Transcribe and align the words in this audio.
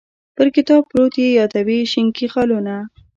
پر 0.35 0.47
کتاب 0.55 0.81
پروت 0.91 1.13
یې 1.21 1.29
یادوې 1.39 1.79
شینکي 1.91 2.27
خالونه 2.33 2.75